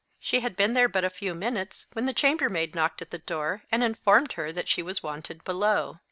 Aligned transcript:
She 0.19 0.39
had 0.39 0.55
been 0.55 0.73
there 0.73 0.89
but 0.89 1.03
a 1.05 1.11
few 1.11 1.35
minutes 1.35 1.85
when 1.93 2.07
the 2.07 2.11
chambermaid 2.13 2.73
knocked 2.73 3.03
at 3.03 3.11
the 3.11 3.19
door, 3.19 3.61
and 3.71 3.83
informed 3.83 4.31
her 4.33 4.51
that 4.51 4.67
she 4.67 4.81
was 4.81 5.03
wanted 5.03 5.43
below. 5.43 5.99